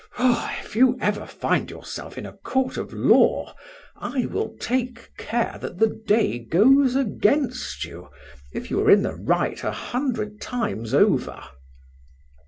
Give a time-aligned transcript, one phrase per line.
[0.17, 0.49] Oh!
[0.59, 3.53] if ever you find yourself in a court of law,
[3.95, 8.09] I will take care that the day goes against you
[8.51, 11.43] if you were in the right a hundred times over."